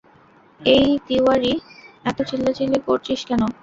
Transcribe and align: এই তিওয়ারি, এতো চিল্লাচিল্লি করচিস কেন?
এই 0.59 0.87
তিওয়ারি, 1.07 1.53
এতো 2.05 2.21
চিল্লাচিল্লি 2.29 2.79
করচিস 2.87 3.21
কেন? 3.29 3.41